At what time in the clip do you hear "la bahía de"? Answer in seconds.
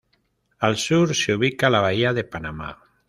1.69-2.23